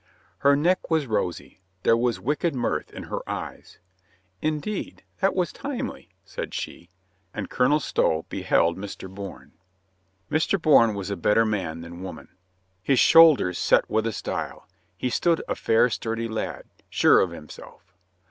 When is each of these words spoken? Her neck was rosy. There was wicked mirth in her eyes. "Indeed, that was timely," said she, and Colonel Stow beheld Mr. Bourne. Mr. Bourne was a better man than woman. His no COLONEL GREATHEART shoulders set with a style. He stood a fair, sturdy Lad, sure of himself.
Her 0.39 0.55
neck 0.55 0.89
was 0.89 1.05
rosy. 1.05 1.59
There 1.83 1.95
was 1.95 2.19
wicked 2.19 2.55
mirth 2.55 2.89
in 2.91 3.03
her 3.03 3.19
eyes. 3.29 3.77
"Indeed, 4.41 5.03
that 5.19 5.35
was 5.35 5.53
timely," 5.53 6.09
said 6.25 6.55
she, 6.55 6.89
and 7.35 7.51
Colonel 7.51 7.79
Stow 7.79 8.25
beheld 8.27 8.77
Mr. 8.79 9.07
Bourne. 9.07 9.51
Mr. 10.31 10.59
Bourne 10.59 10.95
was 10.95 11.11
a 11.11 11.15
better 11.15 11.45
man 11.45 11.81
than 11.81 12.01
woman. 12.01 12.29
His 12.81 12.97
no 12.97 13.13
COLONEL 13.13 13.35
GREATHEART 13.35 13.45
shoulders 13.53 13.57
set 13.59 13.89
with 13.91 14.07
a 14.07 14.11
style. 14.11 14.67
He 14.97 15.11
stood 15.11 15.43
a 15.47 15.53
fair, 15.53 15.87
sturdy 15.91 16.27
Lad, 16.27 16.63
sure 16.89 17.19
of 17.19 17.29
himself. 17.29 17.93